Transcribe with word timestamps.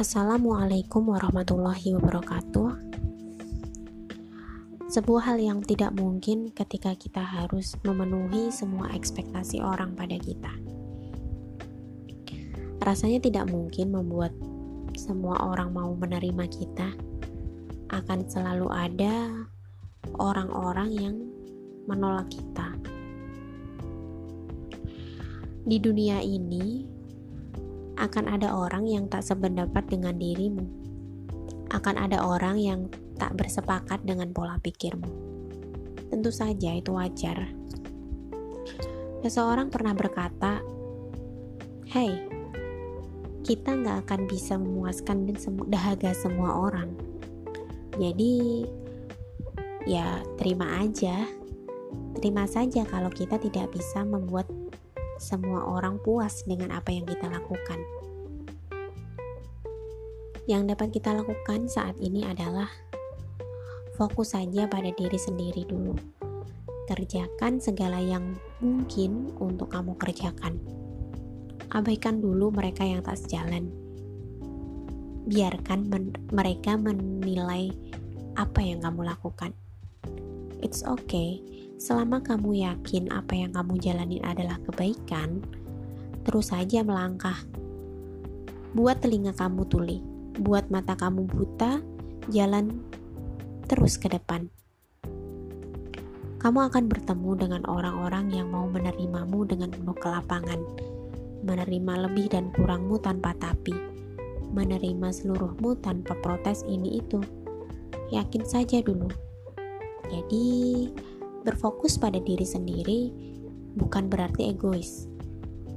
Assalamualaikum 0.00 1.12
warahmatullahi 1.12 1.92
wabarakatuh. 1.92 2.72
Sebuah 4.88 5.22
hal 5.28 5.36
yang 5.36 5.60
tidak 5.60 5.92
mungkin 5.92 6.56
ketika 6.56 6.96
kita 6.96 7.20
harus 7.20 7.76
memenuhi 7.84 8.48
semua 8.48 8.88
ekspektasi 8.96 9.60
orang 9.60 9.92
pada 9.92 10.16
kita. 10.16 10.48
Rasanya 12.80 13.20
tidak 13.20 13.52
mungkin 13.52 13.92
membuat 13.92 14.32
semua 14.96 15.36
orang 15.36 15.76
mau 15.76 15.92
menerima 15.92 16.48
kita. 16.48 16.96
Akan 17.92 18.24
selalu 18.24 18.72
ada 18.72 19.28
orang-orang 20.16 20.90
yang 20.96 21.16
menolak 21.84 22.32
kita. 22.32 22.72
Di 25.68 25.76
dunia 25.76 26.24
ini 26.24 26.89
akan 28.00 28.32
ada 28.32 28.56
orang 28.56 28.88
yang 28.88 29.04
tak 29.12 29.20
sependapat 29.20 29.84
dengan 29.92 30.16
dirimu. 30.16 30.64
Akan 31.70 32.00
ada 32.00 32.24
orang 32.24 32.56
yang 32.56 32.80
tak 33.20 33.36
bersepakat 33.36 34.02
dengan 34.02 34.32
pola 34.32 34.56
pikirmu. 34.58 35.12
Tentu 36.08 36.32
saja 36.32 36.74
itu 36.74 36.96
wajar. 36.96 37.52
Seseorang 39.20 39.68
pernah 39.68 39.92
berkata, 39.92 40.64
"Hei, 41.92 42.40
kita 43.50 43.72
nggak 43.72 44.06
akan 44.06 44.20
bisa 44.28 44.54
memuaskan 44.60 45.32
dahaga 45.68 46.12
semua 46.12 46.60
orang. 46.60 46.92
Jadi, 47.96 48.64
ya 49.88 50.20
terima 50.36 50.80
aja. 50.80 51.24
Terima 52.20 52.44
saja 52.46 52.86
kalau 52.86 53.10
kita 53.10 53.40
tidak 53.40 53.72
bisa 53.72 54.04
membuat 54.04 54.46
semua 55.20 55.68
orang 55.68 56.00
puas 56.00 56.42
dengan 56.48 56.72
apa 56.72 56.88
yang 56.88 57.04
kita 57.04 57.28
lakukan. 57.28 57.78
Yang 60.48 60.74
dapat 60.74 60.88
kita 60.96 61.10
lakukan 61.12 61.68
saat 61.68 61.94
ini 62.00 62.24
adalah 62.24 62.66
fokus 64.00 64.32
saja 64.32 64.64
pada 64.64 64.88
diri 64.90 65.20
sendiri 65.20 65.68
dulu. 65.68 65.94
Kerjakan 66.88 67.60
segala 67.60 68.00
yang 68.00 68.34
mungkin 68.58 69.30
untuk 69.38 69.70
kamu 69.70 69.94
kerjakan. 70.00 70.58
Abaikan 71.70 72.18
dulu 72.18 72.50
mereka 72.50 72.82
yang 72.82 73.04
tak 73.04 73.20
sejalan. 73.20 73.70
Biarkan 75.28 75.86
men 75.86 76.10
mereka 76.34 76.74
menilai 76.74 77.70
apa 78.34 78.58
yang 78.64 78.82
kamu 78.82 79.06
lakukan. 79.06 79.54
It's 80.60 80.84
okay 80.84 81.40
Selama 81.80 82.20
kamu 82.20 82.60
yakin 82.60 83.08
apa 83.08 83.32
yang 83.32 83.56
kamu 83.56 83.80
jalanin 83.80 84.20
adalah 84.20 84.60
kebaikan, 84.68 85.40
terus 86.28 86.52
saja 86.52 86.84
melangkah. 86.84 87.40
Buat 88.76 89.00
telinga 89.00 89.32
kamu 89.32 89.64
tuli, 89.64 90.04
buat 90.36 90.68
mata 90.68 90.92
kamu 90.92 91.24
buta, 91.24 91.80
jalan 92.28 92.84
terus 93.64 93.96
ke 93.96 94.12
depan. 94.12 94.52
Kamu 96.36 96.68
akan 96.68 96.84
bertemu 96.84 97.48
dengan 97.48 97.62
orang-orang 97.64 98.28
yang 98.28 98.52
mau 98.52 98.68
menerimamu 98.68 99.48
dengan 99.48 99.72
penuh 99.72 99.96
kelapangan, 99.96 100.60
menerima 101.48 102.12
lebih 102.12 102.28
dan 102.28 102.52
kurangmu 102.52 103.00
tanpa 103.00 103.32
tapi, 103.40 103.72
menerima 104.52 105.08
seluruhmu 105.16 105.80
tanpa 105.80 106.12
protes 106.20 106.60
ini 106.68 107.00
itu. 107.00 107.24
Yakin 108.12 108.44
saja 108.44 108.84
dulu. 108.84 109.29
Jadi, 110.10 110.48
Berfokus 111.40 111.96
pada 111.96 112.20
diri 112.20 112.44
sendiri 112.44 113.08
bukan 113.72 114.12
berarti 114.12 114.52
egois, 114.52 115.08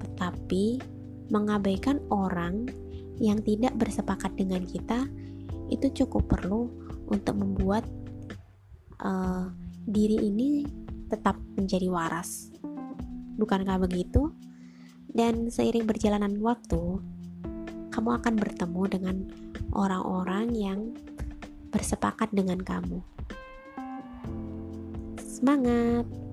tetapi 0.00 0.80
mengabaikan 1.28 2.00
orang 2.08 2.64
yang 3.20 3.44
tidak 3.44 3.76
bersepakat 3.76 4.32
dengan 4.40 4.64
kita 4.64 5.04
itu 5.68 5.92
cukup 5.92 6.32
perlu 6.32 6.72
untuk 7.12 7.36
membuat 7.36 7.84
uh, 9.04 9.52
diri 9.84 10.32
ini 10.32 10.64
tetap 11.12 11.36
menjadi 11.60 11.92
waras. 11.92 12.48
Bukankah 13.36 13.84
begitu? 13.84 14.32
Dan 15.12 15.52
seiring 15.52 15.84
berjalanan 15.84 16.40
waktu, 16.40 17.04
kamu 17.92 18.10
akan 18.16 18.34
bertemu 18.40 18.82
dengan 18.88 19.16
orang-orang 19.76 20.56
yang 20.56 20.80
bersepakat 21.68 22.32
dengan 22.32 22.64
kamu. 22.64 23.19
Semangat! 25.40 26.29